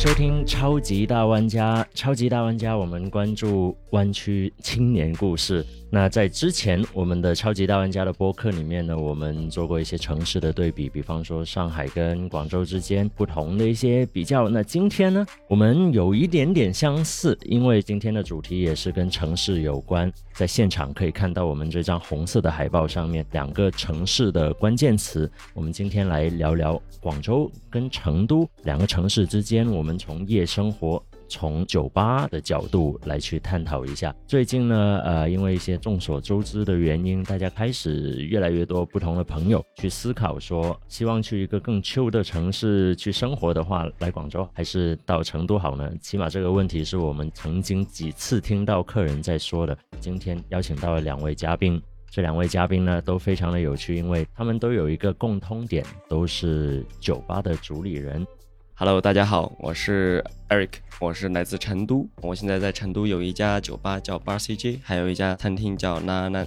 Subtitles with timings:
[0.00, 5.62] 收听超级大玩家，超级大玩家，我们关注湾区青年故事。
[5.92, 14.48] 那在之前我们的超级大玩家的播客里面呢，我们做过一些城市的对比，比方说上海跟广州之间不同的一些比较。
[14.48, 20.10] 那今天呢，我们有一点点相似，因为今天的主题也是跟城市有关。
[20.32, 25.28] 在现场可以看到我们这张红色的海报上面两个城市的关键词。
[25.54, 31.02] 我们今天来聊聊广州跟成都两个城市之间，我们从夜生活。
[31.30, 45.90] 从酒吧的角度来去探讨一下，最近呢，呃，因为一些众所周知的原因，大家开始越来越多不同的朋友去思考说，希望去一个更秋的城市去生活的话，来广州还是到成都好呢？
[46.00, 49.78] 起码这个问题是我们曾经几次听到客人在说的。
[50.00, 58.26] 今天邀请到了两位嘉宾，这两位嘉宾呢都非常的有趣，因为他们都有一个共通点，都是酒吧的主理人。
[58.80, 60.70] Hello，大家好，我是 Eric，
[61.02, 62.08] 我是来自成都。
[62.22, 66.46] 我现在在成都有一家酒吧叫 Bar CJ，还有一家餐厅叫娜娜。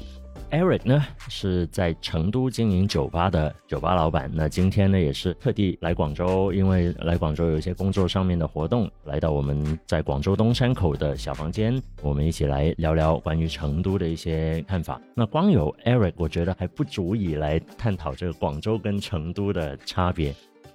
[0.49, 4.31] Eric 呢是在成都经营酒吧的酒吧老板。
[4.33, 14.99] 那今天呢也是特地来广州，因为来广州有一些工作上面的活动，来到我们在广州东山口的小房间，我们一起来聊聊关于成都的一些看法。
[15.13, 20.33] 那光有 Eric，我觉得还不足以来探讨这个广州跟成都的差别。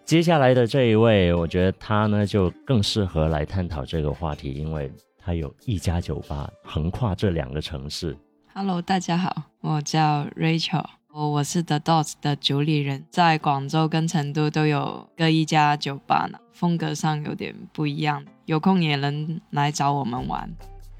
[0.08, 8.16] 接下来的这一位，我觉得他呢就更适合来探讨这个话题，因为他有一家酒吧横跨这两个城市。
[8.54, 20.50] Hello，大家好，我叫 Rachel，我我是 The Dots 的主理人，在广州跟成都都有各一家酒吧呢，风格上有点不一样，有空也能来找我们玩。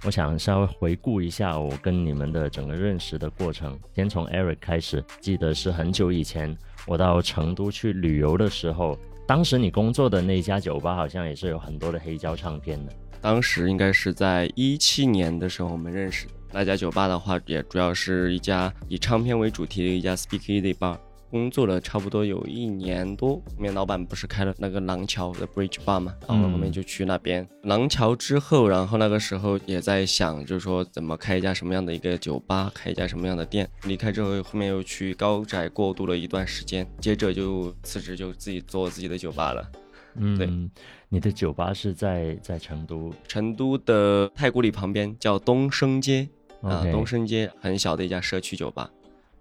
[0.05, 6.57] 我想稍微回顾一下我跟你们的整个认识的过程，先从 Eric 开始，记得是很久以前。
[6.86, 12.92] 我到成都去旅游的时候，当时你工作的那家酒吧好像也是有很多的黑胶唱片的。
[13.20, 20.97] 当时应该是在一七年的时候我们认识那家酒吧的话，也主要是一家以唱片为主题的一家 Speakeasy Bar。
[21.30, 27.46] 工作了差不多有一年多，后面老板不是开了那个廊桥的 Bridge Bar 嘛，然后后面就去那边。
[27.62, 33.68] 廊桥之后，然后那个时候也在想，就是说怎么开一家什么样的一个酒吧，开一家什么样的店。
[33.84, 39.70] 离开之后，后面又去高宅过渡了一段时间，接着就辞职，就自己做自己的酒吧了。
[40.14, 40.48] 嗯，对，
[41.08, 46.27] 你的酒吧是在在成都，成都的太古里旁边叫东升街
[46.62, 48.90] 啊，东升街很小的一家社区酒吧。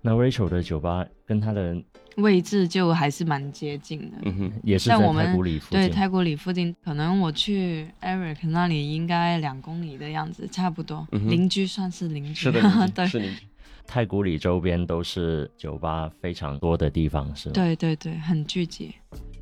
[0.01, 1.75] 那 Rachel 的酒吧跟他的
[2.17, 5.79] 位置就还是蛮接近的，嗯哼，也是在太古里附近。
[5.79, 12.61] 对，太古里附近，可能我去 Eric 那里应该两公里的样子，差不多，邻居算是邻居，是的，
[12.95, 13.45] 对，是邻居。
[13.85, 17.53] 太古里周边都是酒吧非常多的地方，是吗？
[17.53, 18.93] 对对对，很聚集。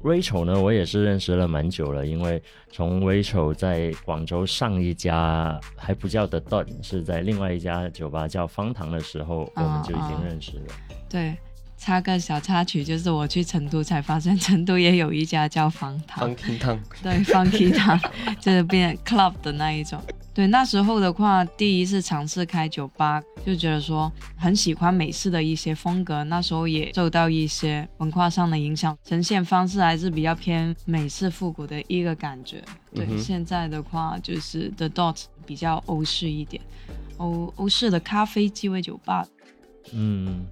[0.05, 2.39] Rachel 呢，我也是认识了蛮久了，因为
[2.71, 10.65] 从 Rachel 在广州上一家还不叫 The Dot，是在另外一家酒吧叫方糖的时候，我们就已经认识了。
[11.09, 11.35] 对，
[11.77, 16.27] 插个小插曲，就是我去成都才发现， 成都也有一家叫方糖。
[16.27, 16.79] 方糖糖。
[17.03, 17.45] 对，方
[17.77, 17.99] 糖，
[18.39, 20.01] 就是变 club 的那一种。
[20.33, 26.25] 对，那时候的话，第一次尝试开酒吧，就觉得说很喜欢美式的一些风格。
[26.25, 32.61] 那时候也受到一些文化上的影响，呈现方式还是比较偏美式复古的一个感觉。
[32.93, 36.61] 对，现在的话就是 The Dot 比较欧式一点，
[37.15, 39.25] 欧欧式的咖啡鸡尾酒吧。
[39.93, 40.45] 嗯。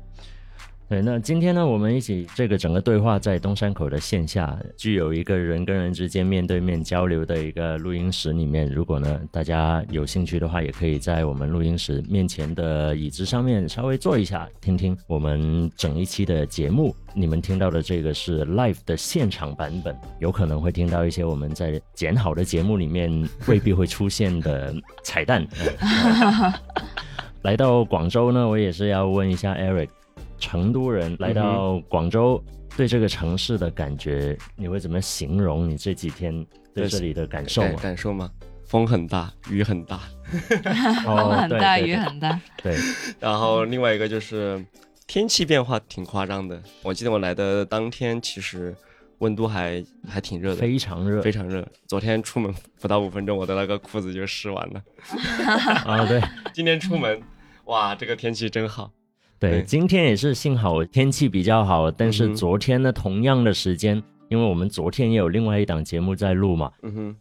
[0.89, 8.69] 对，那今天呢，我们一起这个整个对话在东山口的线下，具有一个人跟人之间面对面交流的一个录音室里面。
[8.69, 16.95] 如果呢大家有兴趣的话，也可以在我们录音室面前的椅子上面稍微坐一下，听听我们整一期的节目。
[17.15, 25.47] 你们听到的这个是 live 的现场版本，有可能会听到一些我们在剪好的节目里面未必会出现的彩蛋。
[27.41, 29.89] 来到广州呢，我也是要问一下 Eric。
[30.43, 32.43] 成都人来到广州，
[32.75, 36.45] 对这个城市的感觉，你会怎么形容你这几天
[36.75, 37.61] 对这里的感受？
[37.77, 38.29] 感受吗？
[38.65, 40.01] 风很大，雨很大，
[41.05, 42.37] 风很大，雨很大。
[42.61, 42.75] 对。
[43.21, 44.61] 然后另外一个就是
[45.07, 46.61] 天气变化挺夸张的。
[46.81, 48.75] 我记得我来的当天，其实
[49.19, 51.65] 温度还还挺热的，非常热，非常热。
[51.87, 54.83] 昨天出门不到五分钟，我的那个裤子就湿完了。
[55.85, 56.21] 啊， 对。
[56.53, 57.21] 今天出门，
[57.65, 58.91] 哇，这个天气真好。
[59.49, 67.15] 对，今天也是幸好天气比较好，但是昨天呢，同样的时间，因为我们昨天也有另外一档节目在录嘛，嗯哼，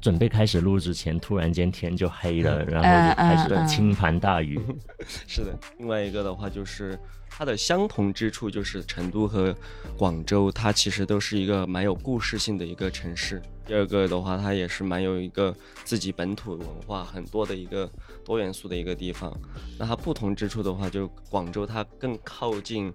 [0.00, 4.60] 准备开始录之前，突然间天就黑了， 然后就开始了倾盆大雨。
[5.28, 6.98] 是的，另外一个的话就是
[7.30, 9.54] 它的相同之处就是成都和
[9.96, 13.40] 广州，它其实都是一个蛮有故事性的一个城市。
[13.68, 15.54] 第二个的话，它也是蛮有一个
[15.84, 17.88] 自己本土文化很多的一个
[18.24, 19.30] 多元素的一个地方。
[19.78, 22.90] 那它不同之处的话，就广州它更靠近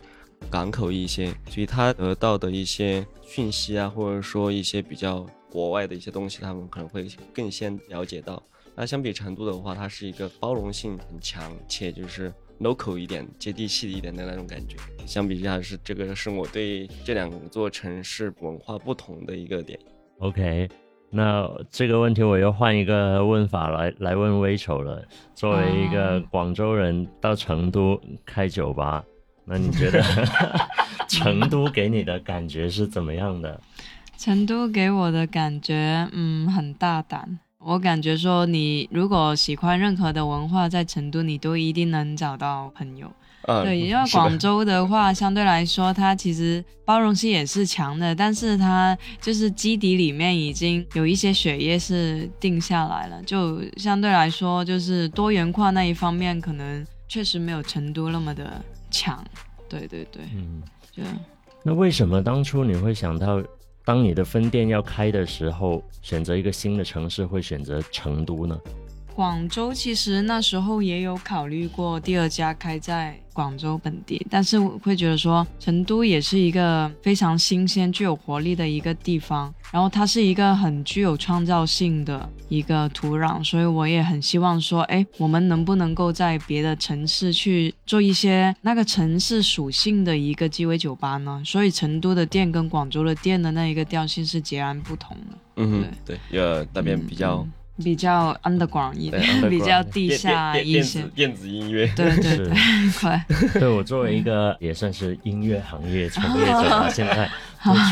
[0.49, 8.41] 港口一些，所以它得到的一些讯息啊，或者说一些比较国外的一些东西，他们可能会更先了解到。
[8.73, 14.75] 那相比成都的话，它是一个包容性很强，且就是 local 一点、接地气一点的那种感觉。
[15.05, 19.79] 相比之下，是这个是我对这两座城市文化不同的一个点。
[20.23, 20.69] OK，
[21.09, 25.03] 那这个问题我又换一个问法来来问微丑了。
[25.35, 29.03] 作为一个广州人到成都开酒吧，
[29.43, 30.01] 那你觉得
[31.09, 33.59] 成都给你的感觉是怎么样的？
[34.17, 37.39] 成都给我的感觉，嗯，很大胆。
[37.59, 43.11] 我感觉说，你如果喜欢任何的文化，在成都你都一定能找到朋友。
[43.63, 59.23] 对，因为广州的话，相对来说，它其实包容性也是强的，但是它就是基底里面已经有一些血液是定下来了，就相对来说，就是多元化那一方面，可能确实没有成都那么的强。
[59.67, 60.61] 对对对，嗯，
[60.95, 61.03] 对
[61.63, 63.41] 那为什么当初你会想到？
[63.85, 68.57] 当你的分店要开的时候，选择一个新的城市，会选择成都呢？
[69.15, 91.41] 广州其实那时候也有考虑过第二家开在广州本地，但是我会觉得说成都也是一个非常新鲜、具有活力的一个地方，然后它是一个很具有创造性的一个土壤，所以我也很希望说，哎，我们能不能够在别的城市去做一些那个城市属性的一个鸡尾酒吧呢？
[91.45, 95.37] 所以成都的店跟广州的店的那一个调性是截然不同的。
[95.57, 97.47] 嗯，对，呃，那边比较。
[97.83, 101.91] 比较 underground 一点， 比较地下一些电子音乐。
[101.95, 102.53] 对对对，
[102.99, 103.25] 快。
[103.59, 107.29] 对我作为一个也算是音乐行业从业者吧，现在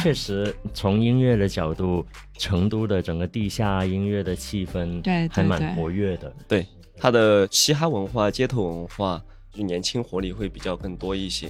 [0.03, 2.05] 确实从音乐的角度，
[2.37, 6.31] 成都的整个地下音乐的气氛，对，还蛮活跃的。
[6.47, 6.67] 对，
[6.97, 9.19] 它的嘻哈文化、街头文化，
[9.51, 11.49] 就年轻活力会比较更多一些。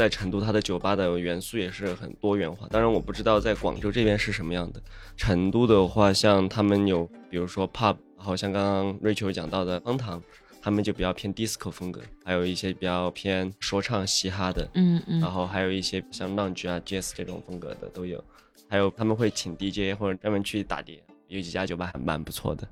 [0.00, 2.66] 在成都，它的酒吧的元素也是很多元化。
[2.70, 4.80] 当然，我不知道在广州这边是什么样的。
[5.14, 10.22] 成都的话，像他们有，比如说 pub，好像刚刚瑞秋讲到的方糖，
[10.62, 18.24] 他们就比较偏 disco 风格，还有一些比较偏说唱嘻哈的，嗯嗯，然后还有一些像 lounge 啊、jazz 这种风格的都有。
[18.70, 20.98] 还有他们会请 DJ 或者专门去打碟，
[21.28, 22.66] 有几家酒吧还蛮不错的，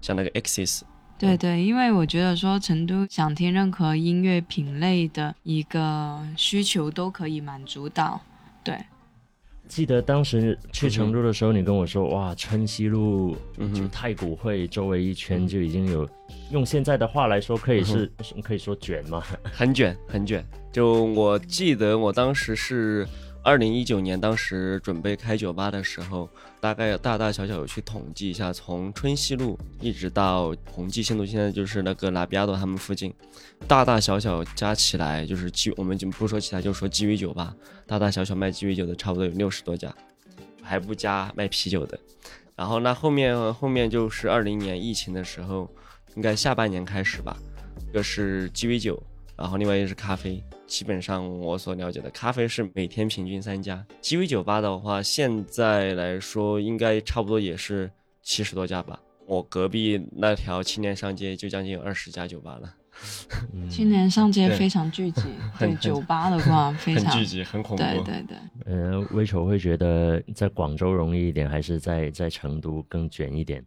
[0.00, 0.80] 像那个 Axis。
[1.22, 8.20] 对对，因为我觉得说成都想听任何音乐品类的一个需求都可以满足到。
[8.64, 8.76] 对，
[9.68, 13.36] 记得当时去成都的时候，你跟我说，哇，春熙路
[13.72, 16.08] 就太古汇周围一圈就已经有，
[16.50, 18.10] 用现在的话来说，可以是
[18.42, 19.22] 可以说卷吗？
[19.44, 20.44] 很卷，很卷。
[20.72, 23.06] 就我记得我当时是。
[23.44, 26.28] 二零一九年，当时准备开酒吧的时候，
[26.60, 33.12] 大概大大小小有去统计一下，从春熙路一直到宏记新路，现在就是那个拉比亚多他们附近，
[33.66, 37.52] 大大小小加起来就是鸡，我们就不说其他，就说鸡尾酒吧，
[37.84, 39.92] 大大小小卖鸡尾酒的差不多有六十多家，
[40.62, 41.98] 还不加卖啤酒的。
[42.54, 45.68] 然后那后面后面就是二零年疫情的时候，
[46.14, 47.36] 应该下半年开始吧，
[47.88, 49.02] 一个是鸡尾酒。
[49.36, 53.84] 然后另外一个是咖啡，基本上我所了解的咖啡是每天平均三家。
[54.00, 57.90] 鸡尾酒吧的话，现在来说应该差不多也是
[58.22, 58.98] 七十多家吧。
[59.26, 62.74] 我隔壁那条青年上街就将近有二十家酒吧了。
[63.70, 65.22] 青年上街非常聚集，
[65.58, 67.82] 对酒吧的话非常聚集，很恐怖。
[67.82, 68.36] 对对对。
[68.66, 73.64] 呃，微丑会觉得在广州容易一点，还是在在成都更卷一点？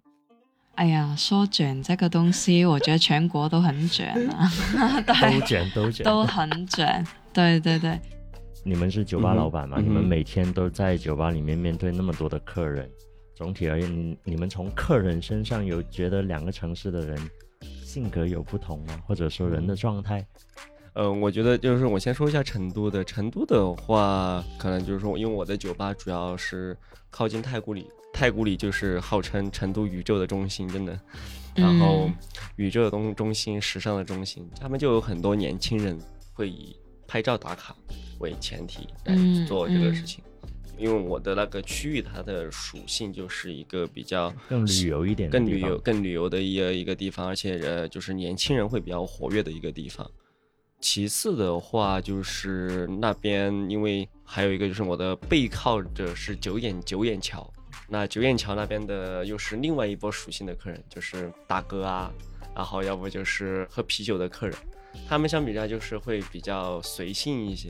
[0.75, 4.50] 哎呀，说卷这个东西，我觉得全国都很卷啊，
[5.08, 7.05] 都卷都卷，都很卷。
[7.34, 8.00] 对对对，
[8.63, 9.79] 你们是酒吧老板嘛？
[9.79, 12.89] 你们每天都在酒吧里面面对那么多的客人，
[13.36, 17.17] 总体而言，你们从客人身上有觉得两个城市的人
[17.62, 19.00] 性格有不同吗？
[19.08, 20.25] 或者说人的状态？
[20.94, 23.03] 嗯，我觉得就是我先说一下成都的。
[23.03, 26.77] 成都的话，可能就是说，因为我的酒吧主要是
[27.10, 27.88] 靠近太古里。
[28.15, 30.98] 太古里就是号称成都宇宙的中心，真的。
[31.53, 32.10] 然后
[32.55, 36.00] 宇宙的中中心，时尚的中心，他们就有很多年轻人
[36.31, 36.74] 会以
[37.05, 37.75] 拍照打卡
[38.19, 39.13] 为前提来
[39.45, 40.24] 做这个事情。
[40.77, 50.10] 因为我的那个区域，它的属性就是一个比较更旅游一点、更旅游、更旅游的一个一个地方，而且呃，就是年轻人会比较活跃的一个地方。
[50.79, 57.51] 其次的话，就是那边因为还有一个就是我的背靠着是九眼九眼桥。
[57.88, 62.12] 那九眼桥那边的又是另外一波属性的客人，就是大哥啊，
[62.56, 64.56] 然后要不就是喝啤酒的客人，
[65.08, 67.70] 他们相比较就是会比较随性一些，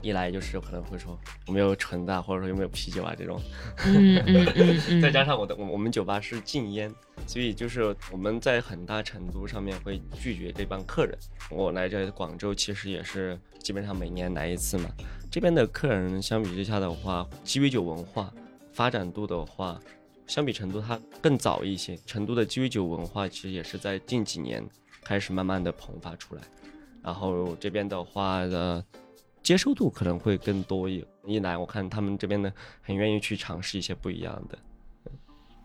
[0.00, 3.40] 一来就是可能会说有没有纯的，或者说有没有啤酒啊这种。
[3.84, 6.92] 嗯 嗯嗯嗯，再加上我的我我们酒吧是禁烟，
[7.26, 11.16] 所以就是我们在很大程度上面会拒绝这帮客人。
[11.50, 14.88] 我来这广州其实也是基本上每年来一次嘛，
[15.30, 18.32] 这边的客人相比之下的话，鸡尾酒文化
[18.72, 19.78] 发展度的话，
[20.26, 21.96] 相比成都它更早一些。
[22.06, 24.64] 成都的鸡尾酒文化其实也是在近几年
[25.02, 26.42] 开始慢慢的膨发出来，
[27.02, 28.84] 然后这边的话的。
[29.42, 34.56] 接受度可能会更多一一来，我看他们这边的很愿意去尝试一些不一样的。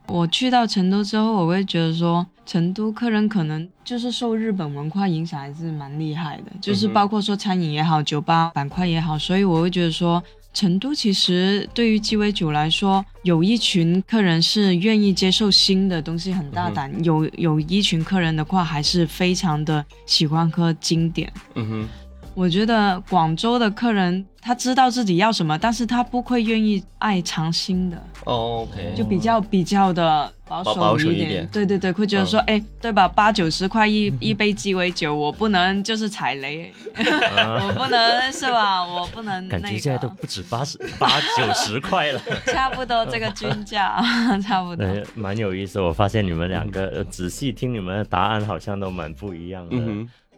[0.08, 10.24] 我去到成都之后，我会觉得说，成都客人可能就是受日本文化影响还是蛮厉害的，就是包括说餐饮也好，酒吧板块也好，所以我会觉得说，
[10.58, 21.32] 成都其实对于鸡尾酒来说，有一群客人是愿意接受新的东西，很大胆；有有一群客人的话，还是非常的喜欢喝经典。
[21.54, 21.90] 嗯哼。
[22.38, 27.98] 我觉得广州的客人他知道自己要什么，但是他不会愿意爱尝新的。
[28.26, 31.48] OK，就比较比较的保守一点。
[31.52, 33.08] 对对对，会觉得说，哎，对吧？
[33.08, 38.86] 八九十块一一杯鸡尾酒，我不能就是踩雷， 我不能是吧？
[38.86, 39.50] 我不能。
[39.50, 42.22] 感觉现在都不止八十八九十块了。
[42.54, 44.00] 差不多这个均价，
[44.46, 44.86] 差不多。
[45.16, 49.76] 蛮有意思，我发现你们两个仔细听你们的答案，好像都蛮不一样的。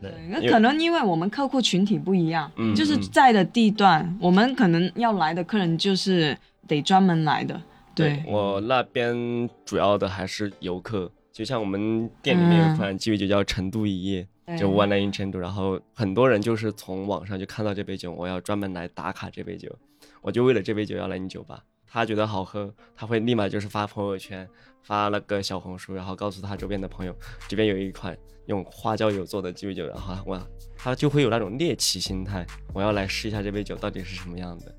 [0.01, 6.38] 对，那可能因为我们客户群体不一样，嗯就是在的地段，我们可能要来的客人就是
[6.68, 7.62] 得专门来的。
[7.94, 14.25] 对我那边主要的还是游客，就像我们店里面有款鸡尾酒叫成都一夜，
[14.58, 19.75] 就 One Night in Chengdu，然后很多人就是从网上就看到这杯酒，我要专门来打卡这杯酒，
[20.22, 21.63] 我就为了这杯酒要来你酒吧。
[21.91, 24.48] 他觉得好喝，他会立马就是发朋友圈，
[24.84, 27.15] 发那个小红书，然后告诉他周边的朋友，
[27.48, 28.15] 这边有一款
[28.46, 30.39] 用花椒油做的鸡尾酒，然后我
[30.77, 34.75] 他就会有那种猎奇心态，我要来试一下这杯酒到底是什么样的。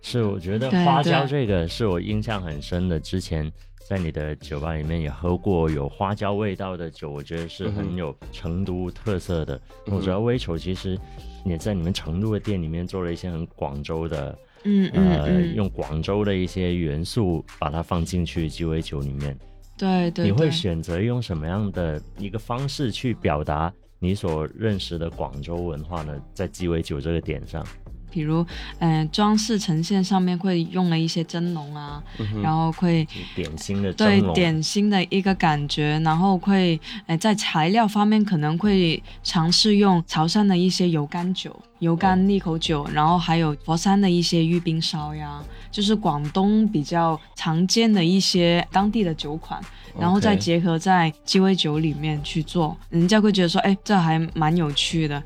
[0.00, 3.50] 是，我觉得花椒这个是我印象很深的，之前
[3.86, 9.60] 在你的酒吧里面也喝过有花椒味道的酒，我觉得是很有成都特色的。
[9.86, 10.98] 我觉得微丑其实
[11.44, 14.38] 也在你们成都的店里面做了一些很广州的。
[14.64, 19.36] 嗯呃，用广州的一些元素把它放进去鸡尾酒里面。
[19.76, 20.24] 对对。
[20.24, 26.14] 你会选择用什么样的一个方式去表达你所认识的广州文化呢？
[26.32, 27.64] 在鸡尾酒这个点上。
[28.10, 28.46] 比如，
[28.78, 32.00] 嗯，装饰呈现上面会用了一些蒸笼啊，
[32.40, 33.04] 然后会
[33.34, 49.60] 点心的对点心的一个感觉，然后会，哎，在材料方面可能会尝试用潮汕的一些油甘酒、油柑利口酒，然后还有佛山的一些玉冰烧呀，就是广东比较常见的一些当地的酒款，
[49.98, 55.22] 然后再结合在鸡尾酒里面去做，人家会觉得说，哎，这还蛮有趣的。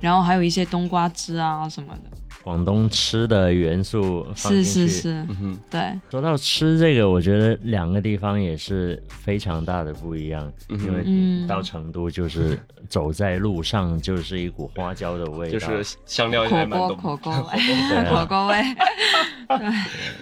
[0.00, 2.10] 然后还有一些冬瓜汁啊什么的。
[2.42, 5.98] 广东吃的元素是是是，嗯对。
[6.10, 18.62] 说到吃这个，我觉得两个地方也是非常大的不一样，因为到成都就是走在路上就是一股花椒的味道，就是香料也蛮多，火锅味，火锅味。
[19.48, 19.68] 对，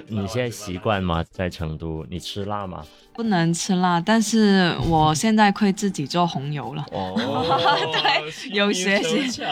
[0.09, 1.25] 你现在习惯吗？
[1.31, 2.83] 在成都，你吃辣吗？
[3.19, 6.87] 不能吃辣，但是我现在会自己做红油了。
[6.93, 7.17] 哦，
[7.93, 9.43] 对，有学习，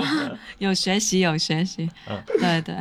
[0.56, 1.86] 有学习，有学习。
[2.08, 2.74] 嗯，对对。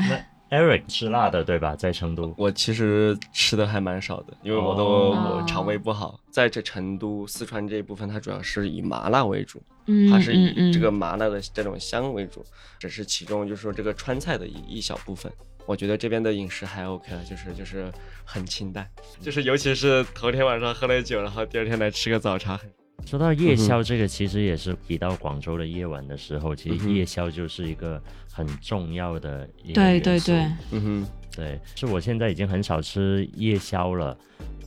[0.50, 1.76] Eric 吃辣的对吧？
[1.76, 6.18] 在成都，我其实吃的还蛮少的，因为我都我肠胃不好。
[6.32, 9.62] 在这成都、四川这一部分，它主要是以麻辣为主，
[10.10, 12.46] 它是以这个麻辣的这种香为主，
[12.80, 15.30] 只是其中就是说这个川菜的一一小部分。
[15.66, 17.92] 我觉得这边的饮食还 OK 了，就是就是
[18.26, 18.88] 很清淡，
[19.22, 22.60] 就是尤其是头天晚上喝了酒，然后第二天来吃个早茶。
[23.06, 28.02] 说到夜宵，这个其实也是提到广州的夜晚的时候，其实夜宵就是一个
[28.32, 30.36] 很重要的一个对对对，
[30.72, 34.18] 嗯哼，对，是我现在已经很少吃夜宵了。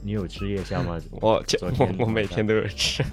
[0.02, 0.98] 你有吃夜宵吗？
[1.20, 3.04] 我我我每天都有吃。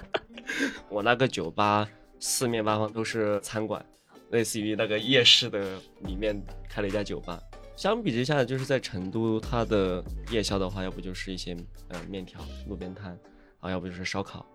[0.90, 1.88] 我那个酒吧
[2.18, 3.82] 四面八方都是餐馆。
[4.30, 7.40] 类似于那个夜市的里面开了一家酒吧，
[7.76, 11.56] 相比之下，就是在成都，它的夜宵的话，要不就是一些
[11.88, 13.18] 呃面条、路边摊，
[13.58, 14.46] 啊，要不就是烧烤，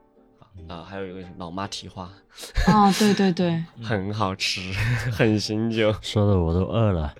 [0.70, 2.10] 啊，还有一个老妈蹄花，
[2.67, 4.62] 哦，对对对， 很好吃，
[5.12, 7.13] 很醒酒，说的我都饿了，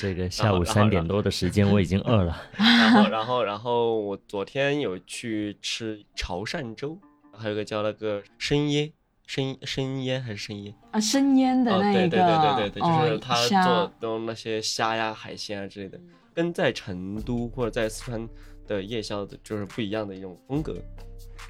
[0.00, 6.98] 这个下午三点多的时间我已经饿了，然后然后然后我昨天有去吃潮汕粥，
[7.32, 8.90] 还有个叫那个生椰。
[9.28, 10.98] 生生腌还是生腌啊？
[10.98, 16.00] 生腌的那个，对对对对对对，就是他做用那些虾呀、海鲜啊之类的，
[16.32, 18.26] 跟在成都或者在四川
[18.66, 20.74] 的夜宵的就是不一样的一种风格。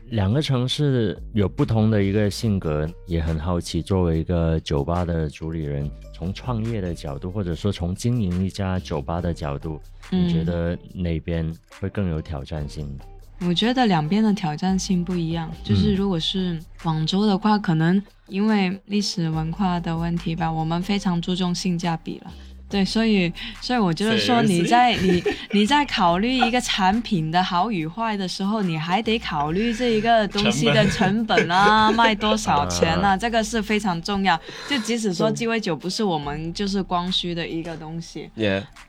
[0.07, 3.81] 两个城市有不同的一个性格，也很好奇。
[3.81, 9.81] 作为一个酒吧的主理人，从创业的角度，或者说从经营一家酒吧的角度，
[10.11, 12.99] 你觉得哪边会更有挑战性？
[13.47, 15.51] 我觉得两边的挑战性不一样。
[15.63, 22.33] 就是如果是广州的话，可能因为历史文化的问题吧，我们非常注重性价比了。
[22.71, 34.39] 对，所以所以我觉得说你在 你你在考虑一个产品的好与坏的时候，你还得考虑这一个东西的成本啊，卖多少钱啊， 这个是非常重要。
[34.69, 38.29] 就即使说鸡尾酒不是我们就是光需的一个东西，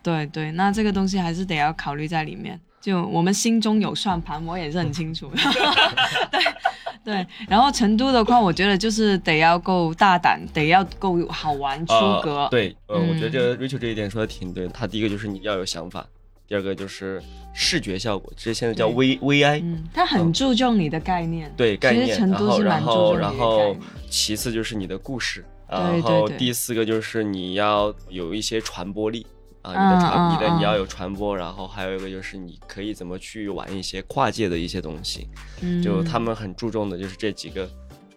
[0.04, 2.60] 对对，那这个东西还是得要考虑在里面。
[2.82, 5.30] 就我们心中有算盘，我也是很清楚。
[6.32, 6.44] 对
[7.04, 12.48] 对，然后成都的话，我觉得就是得要够大胆，得要够好玩出格。
[12.52, 14.68] 对，呃，我觉得 Rachel 这一点说的挺对。
[14.68, 16.06] 他第一个就是你要有想法，
[16.48, 17.22] 第二个就是
[17.54, 19.60] 视觉效果，这现在叫 V V I。
[19.60, 21.52] 嗯，他很注重你的概念。
[21.58, 22.06] 对概念。
[22.06, 23.76] 其实成都是蛮注重然后
[24.10, 29.26] 其次就是你的故事，然后第四个就是你要有一些传播力。
[29.62, 35.28] 啊，你的传，你的你要有传播，然后还有一个就是你可以怎么去玩一些跨界的一些东西，
[35.84, 37.70] 就他们很注重的就是这几个，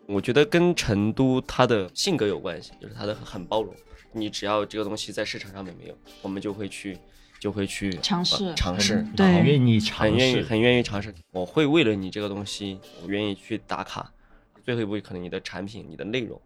[0.06, 3.74] 我觉得跟成都它的性格有关系，就是它的很包容，
[4.12, 6.96] 你只要这个东西在市场上面没有，我们就会去
[7.40, 14.12] 就会去尝试尝试，对，很愿意尝试，很愿意很愿意尝试，我会为了你这个东西，我愿意去打卡，
[14.64, 16.40] 最后一步可能你的产品、你的内容。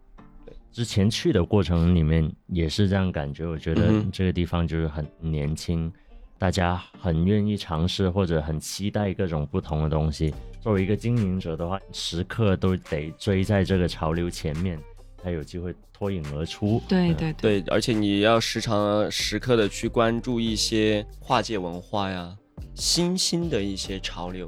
[0.71, 5.91] 之前去的过程里面也是这样感觉，我觉得这个地方就是很年轻，
[6.37, 10.33] 大家很愿意尝试或者很期待各种不同的东西。
[10.61, 14.77] 作为一个经营者的话，时刻都得追在这个潮流前面，
[15.23, 16.81] 才有机会脱颖而出。
[16.87, 22.37] 对对对，而且你要时常时刻的去关注一些跨界文化呀，
[22.75, 24.47] 新兴的一些潮流。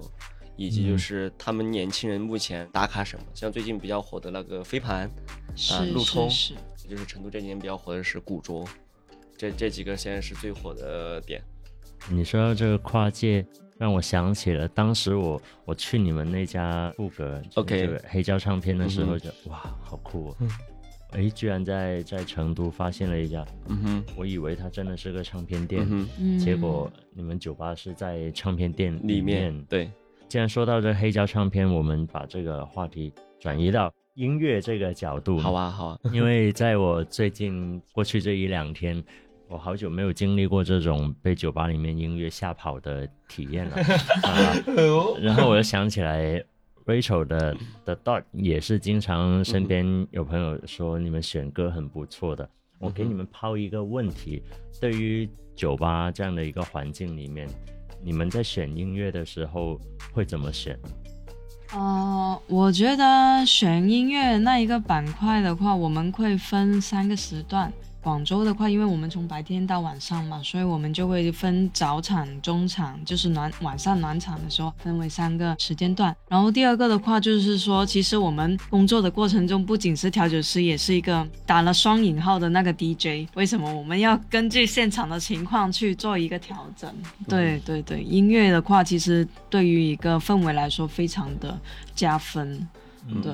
[0.60, 5.10] 以及就是他们年轻人目前打卡什么，像最近比较火的那个飞盘，
[5.72, 6.28] 啊，路冲，
[6.86, 8.68] 就是成都这几年比较火的是古着，
[9.38, 11.42] 这这几个现在是最火的点。
[12.10, 13.46] 你说到这个跨界，
[13.78, 20.36] 让我想起了当时我我去你们那家布格，OK，黑胶唱片的时候，就哇，好酷哦！
[21.12, 25.88] 哎，居然在在成都发现了一家，嗯哼，我以为它真的是个唱片店，
[26.20, 29.90] 嗯结果你们酒吧是在唱片店里面，对。
[30.30, 35.40] 既然说到这黑胶唱片，我们把这个话题转移到音乐这个角度。
[35.40, 36.00] 好啊，好啊。
[36.14, 39.04] 因为在我最近过去这一两天，
[39.48, 43.76] 我好久没有经历过这种被酒吧里面音乐吓跑的体验了。
[45.20, 46.40] 然后我又想起来
[46.86, 52.48] ，Rachel 的的 Dot 也是经常身边有朋友说你们选歌很不错的。
[52.78, 54.44] 我给你们抛一个问题：
[54.80, 57.50] 对于酒吧这样的一个环境里面。
[58.04, 59.80] 你们在选音乐的时候
[60.12, 60.78] 会怎么选？
[61.72, 67.72] 呃，我觉得选音乐那一个板块的话，我们会分三个时段。
[68.02, 76.16] 广州的话，因为我们从白天到晚上嘛，所以我们就会分早场、中场，就是暖晚上暖场的时候分为三个时间段。
[76.28, 83.30] 然后第二个的话，就是说，其实我们工作的过程中，不仅是调酒师，也是一个打了双引号的那个 DJ。
[83.36, 86.90] 为什么我们要根据现场的情况去做一个调整？
[87.28, 91.60] 对对对，音乐的话，其实对于一个氛围来说，非常的
[91.94, 92.68] 加分。
[93.22, 93.34] 对，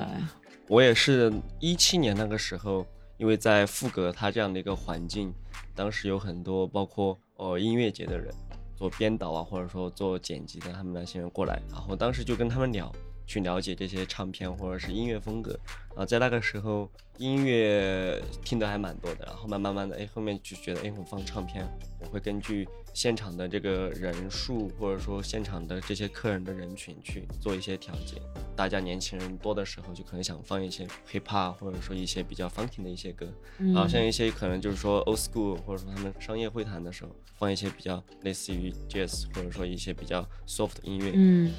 [0.66, 2.84] 我也是一七年那个时候。
[3.18, 5.32] 因为在富格他这样的一个环境，
[5.74, 8.34] 当时有很多包括呃音乐节的人
[8.76, 12.92] 做编导啊，或者说做剪辑的，他们那些人过来，然后当时就跟他们聊，
[13.26, 15.58] 去了解这些唱片或者是音乐风格，
[15.90, 21.66] 然后在那个时候音乐听的还蛮多的，然后慢慢慢的，哎，后面就觉得，哎，我放唱片，
[22.00, 22.66] 我会根据。
[22.94, 28.16] 现场的这个人数，或者说现场的这些客人的人群去做一些调节。
[28.56, 33.26] 大家年轻人多的时候，就可能想放一些 hip hop，或者说一些比较 funky 的一些歌。
[33.74, 41.12] 啊，像一些可能就是说 old school，或者说他们商业会谈的时候，放一些比较类似于 jazz，或者说一些比较 soft 的音乐。
[41.14, 41.52] 嗯，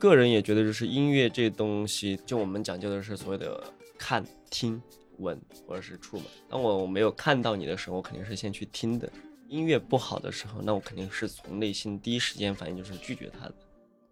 [0.00, 3.62] 个人也觉得就是音乐这东西，就我们讲究的是所谓的
[3.98, 4.80] 看、听、
[5.18, 6.24] 闻或者是触摸。
[6.48, 9.12] 当我没有看到你的时候，我肯定是先去听的。
[9.46, 13.54] 音乐不好的时候，那我肯定是从内心第一时间反应就是拒绝他的。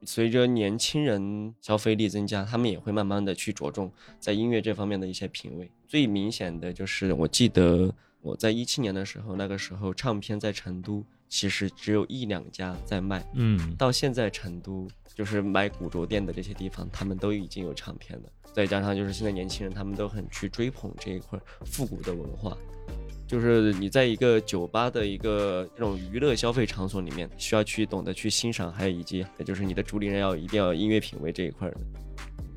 [0.05, 5.70] 随着年轻人消费力增加，他们也会慢慢的去着重在音乐这方面的一些品味。
[5.87, 18.29] 最明显的就是，我记得我在一七年的时候，那个时候唱片在成都其实只有一两家在卖，嗯，到现在成都就是买古着店的这些地方，他们都已经有唱片了。
[18.53, 22.57] 再加上就是现在年轻人他们都很去追捧这一块复古的文化。
[23.27, 31.77] 就是你在一个酒吧的一个这种娱乐消费场所里面，需要去懂得去欣赏，还有以及就是你的主理人要一定要音乐品味这一块的。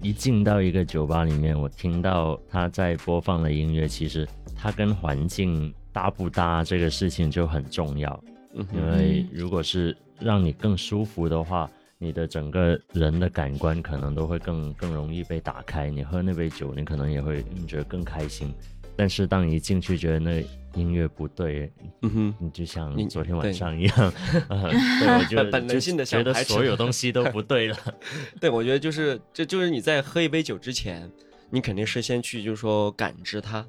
[0.01, 8.23] 一进到一个酒吧里面，我听到他在播放的音乐，其实它跟环境搭不搭这个事情就很重要。
[8.53, 15.89] 嗯因，为如果是让你更舒服的话，你的整个人的感官可能都会更更容易被打开。
[15.89, 18.53] 你喝那杯酒，你可能也会嗯觉得更开心。
[18.95, 20.43] 但是当你一进去觉得那
[20.75, 24.13] 音乐不对，嗯哼，你就像昨天晚上一样，
[24.49, 27.77] 呃对我就就本本能性的觉得所有东西都不对了。
[28.39, 31.09] 对，我觉得就是这就是你在喝一杯酒之前，
[31.49, 33.65] 你肯定是先去就是说感知它，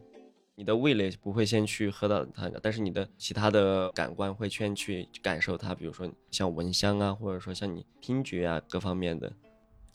[0.54, 9.32] 你的味蕾不会先去喝到它，但是你的其他的感官会先去感受它，比如说像闻香啊，或者说像你听觉啊各方面的。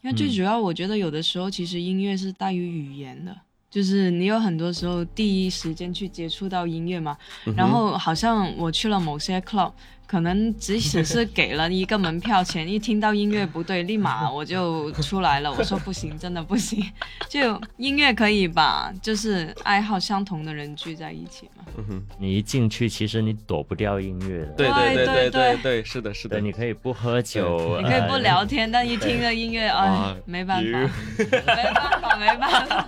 [0.02, 3.39] 因为最嗯主要，我觉得有的时候其实音乐是大于语言的，
[3.78, 9.72] 就是你有很多时候第一时间去接触到音乐嘛，嗯然后好像我去了某些 club，
[10.08, 16.84] 可能即使是给了一个门票钱，一听到音乐不对，立马我就出来了，我说不行，真的不行。
[17.30, 21.63] 就音乐可以把就是爱好相同的人聚在一起嘛。
[21.78, 24.54] 嗯哼，你一进去，其实你躲不掉音乐的。
[24.54, 25.58] 对对对对对对。
[25.62, 30.80] 对，是的，是的，，你可以不喝酒，你可以不呃聊天，但一听着音乐，哎，没办法，
[31.20, 32.88] 没办法，没办法，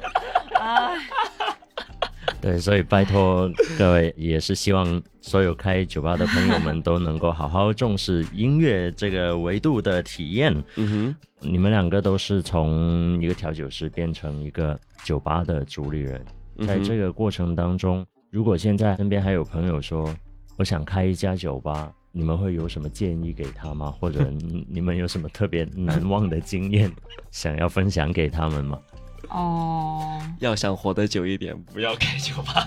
[0.60, 0.98] 哎。
[2.42, 10.54] 对，所以拜托各位，也是希望所有开酒吧的朋友们都能够好好重视音乐这个维度的体验。
[10.76, 16.24] 嗯哼你们两个都是从一个调酒师变成一个酒吧的主理人，
[16.66, 20.14] 在这个个过程当中，如果现在身边还有朋友说
[20.58, 23.94] 我想开一家酒吧，你们会有什么建议给他吗？
[24.00, 26.90] 或者你你们有什么特别难忘的经验
[27.32, 28.80] 想要分享给他们吗？
[29.28, 32.66] 哦，要想活得久一点，不要开酒吧。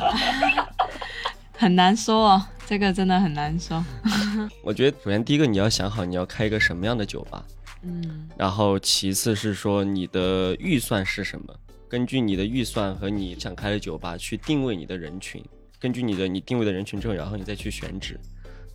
[1.57, 3.85] 很难说哦，这个真的很难说。
[4.62, 7.45] 我觉得首先第一个你要想好你要开一个什么样的酒吧，
[7.83, 11.55] 嗯然后其次是说你的预算是什么，
[11.88, 15.45] 根据你的预算和你想开的酒吧去定位你的人群，
[15.79, 18.19] 根据你的你定位的人群之后，然后你再去选址，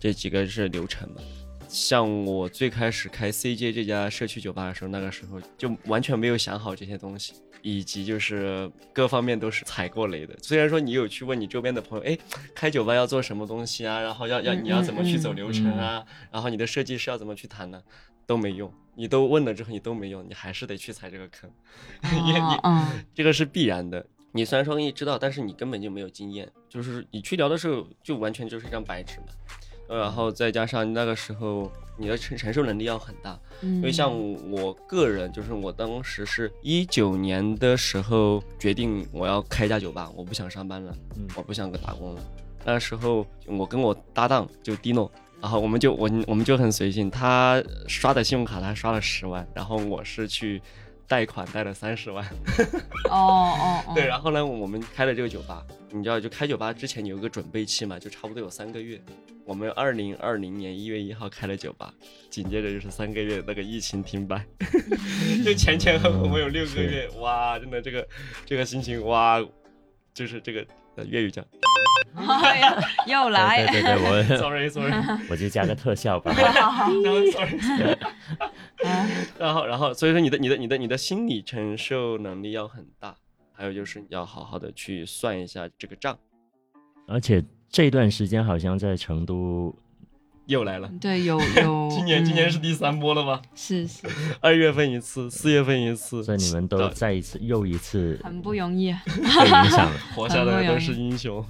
[0.00, 1.16] 这几个是流程嘛。
[1.68, 10.34] 像我最开始开 CJ 这家社区酒吧的时候，那个时候就完全没有想好这些东西，以及就是各方面都是踩过雷的。
[10.42, 12.18] 虽然说你有去问你周边的朋友，哎，
[12.54, 17.82] 开酒吧要做什么东西啊，然后要要嗯你要怎么去走嗯流程啊，然后你的设计师要怎么去谈呢？
[18.26, 21.50] 都没用，你都问了之后你都没用，你还是得去踩这个坑，
[22.26, 22.56] 因为你
[23.14, 24.04] 这个是必然的。
[24.32, 29.26] 你虽然说你知道，但是你根本就没有经验，就是你去聊的时候就完全就是一张白纸嘛。
[29.88, 34.12] 呃然后再加上那个时候你的承承受能力要很大，嗯，因为像
[34.50, 42.22] 我个人，就是我当时是一九年的时候决定我要开一家酒吧，我不想上班了，嗯我不想打工了。
[42.64, 50.60] 那时候我跟我搭档就 Dino，然后我们就我我们就很随性，他刷的信用卡他刷了十万，然后我是去
[51.06, 52.24] 贷款贷了三十万。
[53.08, 59.00] 哦哦哦， 对，然后呢，我们开了这个酒吧，你知道，就开酒吧之前有一个准备期嘛，就差不多有三个月。
[59.48, 61.90] 我们二零二零年一月一号开了酒吧，
[62.28, 64.44] 紧接着就是三个月那个疫情停摆，
[65.42, 68.06] 就前前后后我们有六个月，哇，真的这个
[68.44, 69.42] 这个心情哇，
[70.12, 71.42] 就是这个呃粤语讲
[72.14, 74.92] 哎呀，又来，对对对对，我 sorry sorry，
[75.30, 76.30] 我就加个特效吧。
[76.34, 76.90] 好好
[77.32, 77.96] ，sorry sorry，
[79.38, 83.16] 然后然后所以说你的你的你的你的心理承受能力要很大，
[83.54, 86.18] 还有就是要好好的去算一下这个账，
[87.06, 89.74] 而且这段时间好像在成都，
[90.46, 90.90] 又来了。
[91.00, 93.40] 对，有有， 今年今年是嗯第三波了吗？
[93.54, 94.06] 是是
[94.40, 99.92] 二月份一次，四月份一次，所以你们都再一次又一次 很不容易，被影响了。
[100.14, 101.44] 活下来的都是英雄。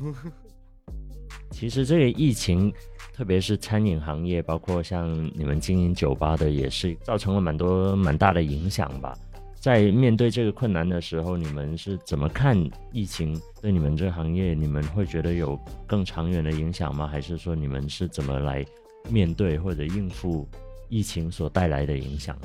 [1.51, 2.73] 其实这个疫情，
[3.15, 9.17] 特别是餐饮行业，包括像你们经营酒吧的，也是造成了蛮多蛮大的影响吧。
[9.61, 12.57] 在面对这个困难的时候，你们是怎么看
[12.93, 14.55] 疫情对你们这个行业？
[14.55, 17.07] 你们会觉得有更长远的影响吗？
[17.07, 18.65] 还是说你们是怎么来
[19.11, 20.49] 面对或者应付
[20.89, 22.39] 疫情所带来的影响？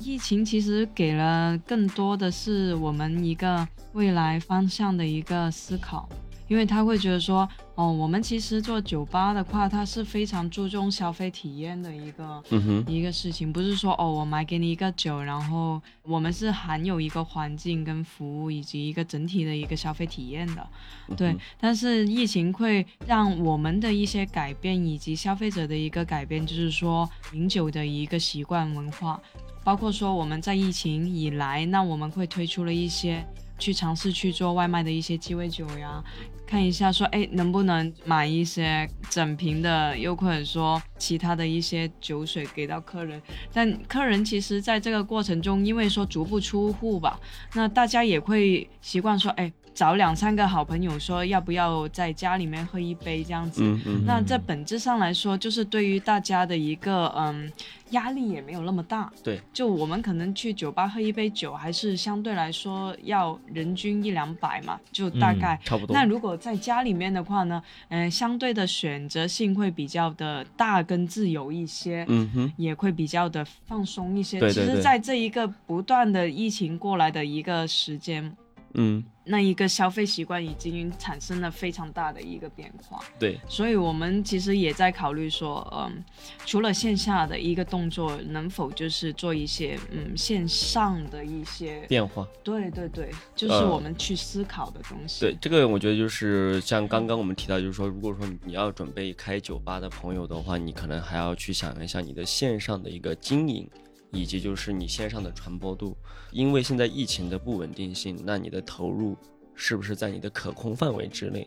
[0.00, 6.08] 疫情其实给了更多的是我们一个未来方向的一个思考，
[6.50, 20.68] 因为他会觉得说，哦，我们其实做酒吧的话，它是非常注重消费体验的一个嗯，一个事情，不是说哦，我买给你一个酒，然后我们是含有一个环境跟服务以及一个整体的一个消费体验的。
[21.16, 29.20] 对嗯，但是疫情会让我们的一些改变，以及消费者的一个改变，就是说饮酒的一个习惯文化，
[29.62, 33.24] 包括说我们在疫情以来，那我们会推出了一些
[33.60, 36.02] 去尝试去做外卖的一些鸡尾酒呀，
[36.44, 43.22] 看一下说，哎，能不能买一些整瓶的，又或者说其他的一些酒水给到客人。
[43.52, 47.20] 但客人其实在这个过程中，因为说足不出户吧，
[47.54, 49.52] 那大家也会习惯说，哎。
[49.74, 57.50] 找两三个好朋友说要不要在家里面喝一杯这样子，嗯嗯，那在本质上来说，就是对于大家的一个嗯
[57.90, 59.10] 压力也没有那么大。
[59.22, 65.94] 对，就我们可能去酒吧喝一杯酒，还是相对来说要人均一两百嘛，就大概差不多。
[65.94, 74.38] 那如果在家里面的话呢，嗯，相对的选择性会比较的大跟自由一些，嗯哼，也会比较的放松一些。
[74.38, 74.66] 对对对。
[74.66, 78.36] 其实，在这一个不断的疫情过来的一个时间。
[78.74, 83.00] 嗯，那一个消费习惯已经产生了非常大的一个变化。
[83.18, 86.04] 对，所以我们其实也在考虑说，嗯，
[86.46, 92.26] 除了线下的一个动作，能否就是做一些嗯线上的一些变化？
[92.44, 95.20] 对对对，就是我们去思考的东西。
[95.20, 103.68] 对，这个我觉得就是像刚刚我们提到，就是说，如果说你要准备开酒吧的朋友的话，你可能还要去想一下你的线上的一个经营。
[104.10, 105.96] 以及就是你线上的传播度，
[106.30, 109.16] 因为现在疫情的不稳定性，那你的投入
[109.54, 111.46] 是不是在你的可控范围之内？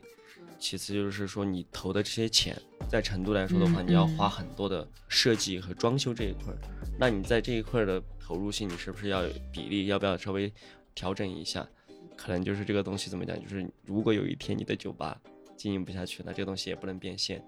[0.60, 2.56] 其次就是说你投的这些钱，
[2.88, 6.58] 在成都来说的话，你要花很多的设计和装修这一块儿，
[6.98, 10.52] 那你在这一块的投入性，你是不是要比例要不要稍微
[10.96, 11.68] 调整一下？
[12.16, 15.20] 可能就是这个东西怎么讲，就是如果有一天你的酒吧
[15.58, 17.44] 经营不下去，那这个东西也不能变现。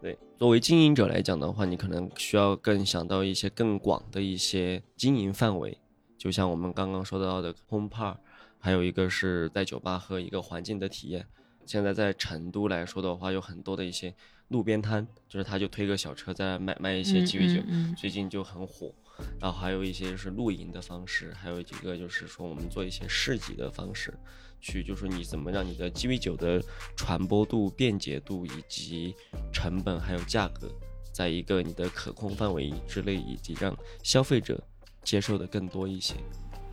[0.00, 5.76] 对，作为经营者来讲的话，你可能需要更想到一些更广的一些经营范围，
[6.16, 8.16] 就像我们刚刚说到的 home park，
[8.58, 11.26] 还有一个是在酒吧和一个环境的体验。
[11.66, 14.14] 现在在成都来说的话，有很多的一些
[14.48, 17.60] 路边摊，就是他就推个小车在卖卖一些鸡尾酒，
[17.96, 18.94] 最近就很火。
[19.40, 24.14] 然后还有一些就是露营的方式，还有几个就是说我们做一些市集的方式。
[24.60, 26.62] 去就是说你怎么让你的鸡尾酒的
[26.96, 29.14] 传播度、便捷度以及
[29.52, 30.68] 成本还有价格，
[31.12, 34.62] 在一个你的可控范围之内，以及让消费者
[35.02, 36.14] 接受的更多一些，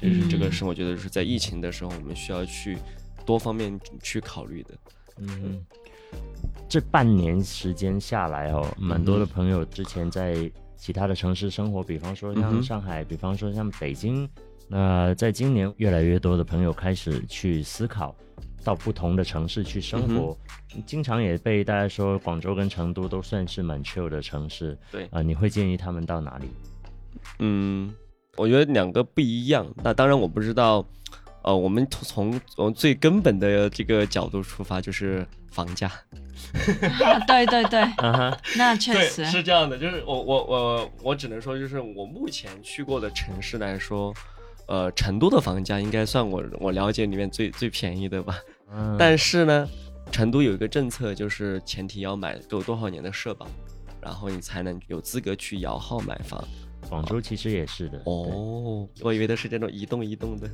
[0.02, 2.78] 就是这个是我觉得是在疫情的时候我们需要去
[3.26, 4.78] 多方面去考虑的。
[5.18, 5.64] 嗯，
[6.68, 14.30] 这半年时间下来哦，蛮多的朋友之前在其他的城市生活，比方说像上海，比方说像北京。
[14.68, 18.16] 那在今年，越来越多的朋友开始去思考，
[18.64, 20.36] 到不同的城市去生活。
[20.86, 24.78] 经常也被大家说，广州跟成都都算是蛮 chill 的城市。
[24.92, 26.50] 对啊，你会建议他们到哪里？
[27.40, 27.94] 嗯，
[28.38, 29.66] 我觉得两个不一样。
[29.84, 30.84] 那当然我不知道，
[31.44, 35.92] 呃，我们从从最根本的这个角度出发，就是房价。
[37.28, 37.82] 对对对，
[38.58, 39.78] 那确实是这样的。
[39.78, 44.12] 就是我我我我只能说，就是我目前去过的城市来说。
[44.68, 48.38] 呃，成都的房价应该算我我了解里面最最便宜的吧。
[48.72, 48.96] 嗯。
[48.98, 49.68] 但是呢，
[50.12, 53.48] 成都有一个政策，就是前提要买够多少年的社保，
[54.02, 56.44] 然后你才能有资格去摇号买房。
[56.88, 58.00] 广州其实也是的。
[58.06, 60.48] 哦，我以为都是这种一栋一栋的。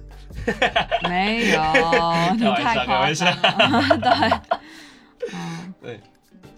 [1.03, 1.61] 没有，
[2.35, 3.97] 你太夸张了。
[5.19, 5.29] 对。
[5.33, 5.73] 嗯。
[5.81, 5.99] 对。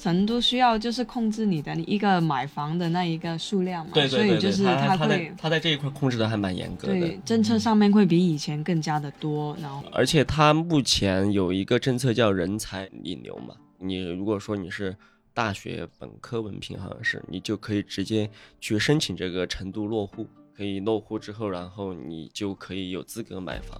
[0.03, 14.93] 成都需要就是控制你的一个买房的那一个数量嘛，对所以就是他会他在这一块控制的还蛮严格的，对政策上面会比以前更加的多，然后而且他目前有一个政策叫人才引流嘛，你如果说你是
[15.33, 23.79] 大学本科文凭，好像是你就可以直接去申请这个成都落户，可以落户之后，然后你就可以有资格买房，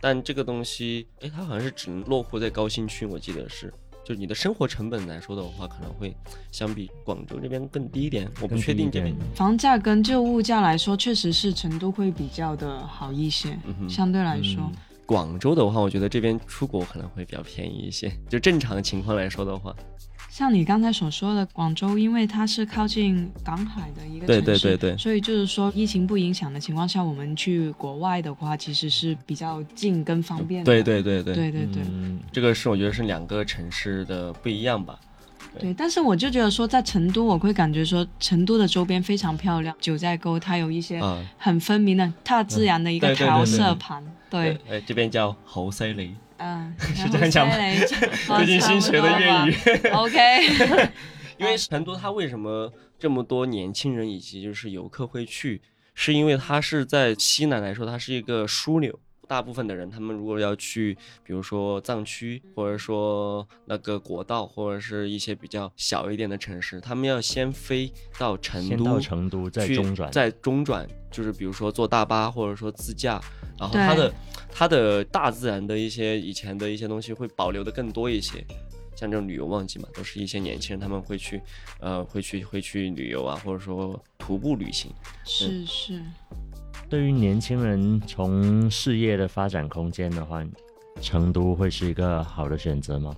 [0.00, 3.74] 但这个东西，哎，它好像是只能落户在高新区，我记得是。
[4.08, 6.16] 就是你的生活成本来说的话，可能会
[6.50, 8.26] 相比广州这边更低一点。
[8.40, 13.54] 我不确定这边房价跟就物价来说，确实是成都会比较的好一些。
[13.86, 14.72] 相对来说，
[15.04, 18.10] 广州的话，我觉得这边出国可能会比较便宜一些。
[18.30, 19.76] 就正常情况来说的话。
[20.38, 30.64] 像你刚才所说的，广州因为它是靠近港海的一个城市，对对对对，所以就是说疫情不影响的情况下，我们去国外的话，其实是比较近跟方便的。
[30.64, 31.82] 对对对对对对对，
[32.30, 34.96] 这个是我觉得是两个城市的不一样吧。
[35.58, 41.02] 对，但是我就觉得说，在成都，我会感觉说，成都的周边非常漂亮，九寨沟它有一些
[41.36, 44.00] 很分明的大自然的一个调色盘。
[44.30, 46.14] 对，哎，这边叫猴塞雷。
[46.38, 47.54] 嗯， 是这样讲吗？
[48.38, 49.54] 最近新学的粤语。
[49.92, 50.90] OK。
[51.36, 55.62] 因为成都它为什么这么多年轻人以及就是游客会去，
[55.94, 58.98] 是因为它是在西南来说，它是一个枢纽。
[59.28, 73.20] 大部分的人，他们如果要去，比如说藏区，或者说那个国道，或者是一些比较小一点的城市，他们要先飞到成都，先到成都再去中转，再中转，就是比如说坐大巴或者说自驾，
[73.58, 74.10] 然后对它的
[74.58, 78.44] 它的大自然的一些以前的一些东西会保留的更多一些。
[78.96, 81.40] 像这种旅游旺季嘛，都是一些年轻人他们会去，
[81.78, 84.90] 呃，会去会去旅游啊，或者说徒步旅行。
[85.24, 86.02] 是是，
[86.90, 90.44] 对于年轻人从事业的发展空间的话，
[91.00, 93.14] 成都会是一个好的选择吗？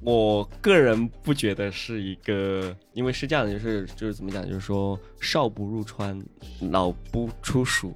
[0.00, 6.18] 我个人不觉得是一个，因为是这样的，就是就是怎么讲，就是说少不入川，
[6.70, 7.94] 老不出蜀。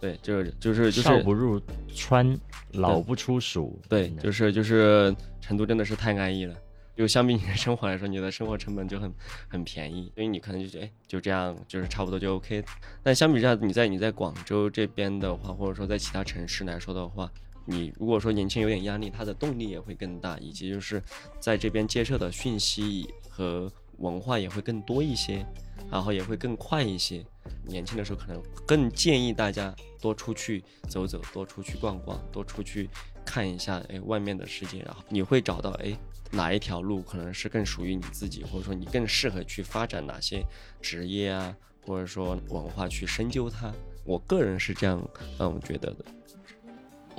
[0.00, 1.60] 对，就是就是就是少不入
[1.94, 2.38] 川，
[2.72, 3.80] 老不出蜀。
[3.88, 6.54] 对，就是就是成都真的是太安逸了。
[6.96, 9.12] 就相比你的生活来说，你的生活成本就很
[9.46, 12.64] 很便宜，所以你可能就觉得，哎，就这样，就是差不多就 OK。
[13.04, 17.30] 但相比之下，你在你在广州这边的话，或者说在其他城市来说的话，
[17.64, 21.00] 你如果说年轻有点压力，他的动力也会更大，以及就是
[21.38, 25.46] 在这边接受的讯息和文化也会更多一些，
[25.88, 27.24] 然后也会更快一些。
[27.64, 32.88] 年轻的时候可能更建议大家多出去走走，多出去逛逛，多出去
[33.24, 35.96] 看一下，哎，外面的世界，然后你会找到，哎，
[36.30, 40.44] 哪一条路可能是更属于你自己，或者说你更适合去发展哪些
[40.80, 41.56] 职业啊，
[41.86, 43.72] 或者说文化去深究它。
[44.04, 44.98] 我个人是这样，
[45.38, 46.04] 让我，觉得的。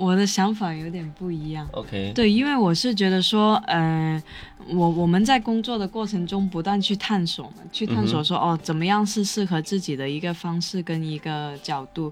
[0.00, 1.68] 我的想法有点不一样。
[1.72, 4.22] OK，对，因为我是觉得说，呃，
[4.68, 12.10] 我我们在工作的过程中不断去探索嘛，去探索说，哦，怎么样是适合自己的一个方式跟一个角度。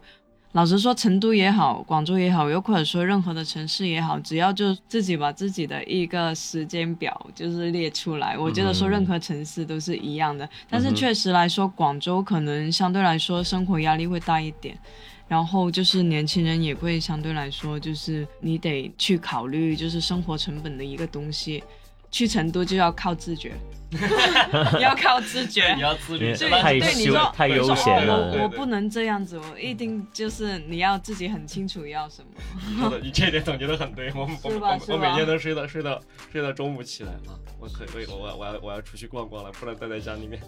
[0.53, 10.49] 老实说，成都也好，广州也好，又或者说任何的城市也好，只要就自己把自己的一个时间表就是列出来，我觉得说任何城市都是一样的。
[10.69, 14.77] 但是确实来说，广州可能相对来说生活压力会大一点。
[15.29, 21.63] 然后就是年轻人也会相对来说，就是你得去考虑就是生活成本的一个东西。
[22.11, 23.53] 去成都就要靠自觉，
[24.81, 25.75] 要靠自觉。
[25.75, 32.99] 你要自律对太休对，你说太悠闲了哦我我不能这样子，我一定就是你要自己很清楚要什么。
[33.03, 34.11] 你这点总结的很对。
[34.15, 36.01] 我我 每天都睡到睡到
[36.33, 37.35] 睡到中午起来嘛！
[37.61, 40.41] 我可以，我我我要我要出去逛逛了，不能待在家里面。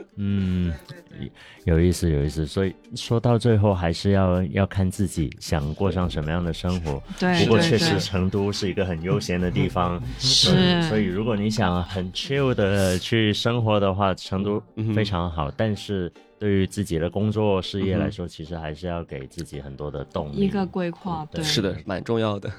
[0.16, 0.72] 嗯，
[1.64, 2.46] 有意思，有意思。
[2.46, 7.02] 所以说到最后，还是要要看自己想过上什么样的生活。
[7.18, 14.62] 对不过确实，成都是一个很悠闲的地方，是嗯所以如果你想很 chill 的去生活的话，成都
[14.94, 15.50] 非常好。
[15.50, 20.36] 但是对于自己的工作事业来说，其实还是要给自己很多的动力。
[20.36, 22.50] 一个规划，对，是的，蛮重要的。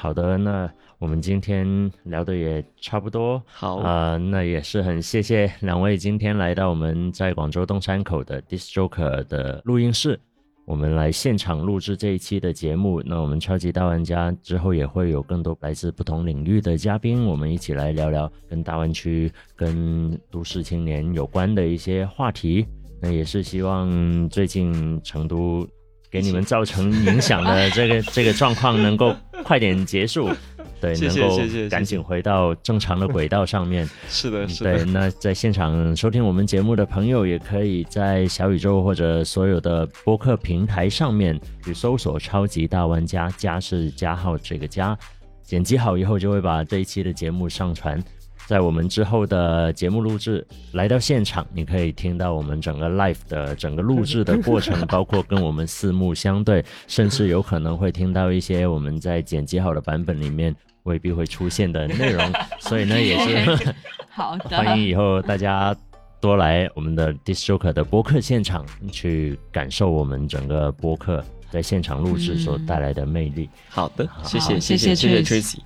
[0.00, 3.42] 好的，那我们今天聊的也差不多。
[3.44, 10.18] 好，啊、那也是很谢谢两位今天来到我们在广州东山口的 Dis Joker 的录音室，
[10.64, 13.02] 我们来现场录制这一期的节目。
[13.04, 22.66] 那我们超级大玩家之后也会有更多来自不同领域的嘉宾，我们一起来聊聊跟大湾区、跟都市青年有关的一些话题。
[23.02, 25.68] 那也是希望最近成都
[26.10, 30.28] 给你们造成影响的 这个这个状况能够快点结束，
[30.80, 31.38] 对，能够
[31.70, 33.88] 赶紧回到正常的轨道上面。
[34.08, 44.98] 是的，是对，的，那在现场收听我们节目的朋友，也可以在小宇宙或者所有的播客平台上面去搜索“超级大玩家”，加是加号这个加，
[45.42, 48.02] 剪辑好以后就会把这一期的节目上传。
[48.50, 62.28] 在我们之后的节目录制来到现场，你可以听到我们整个 live 的整个录制的过程，包括跟我们四目相对，甚至有可能会听到一些我们在剪辑好的版本里面未必会出现的内容。
[62.58, 63.72] 所以呢，也是
[64.10, 65.72] 好的，欢迎以后大家
[66.20, 73.48] 多来我们的 Dis Joker 的播客现场，去感受我们整个播客在现场录制所带来的魅力。
[73.68, 75.58] 好的，谢谢，谢谢，谢谢 Tracy。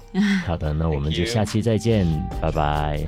[0.47, 2.07] 好的，那我们就下期再见，
[2.41, 3.07] 拜拜。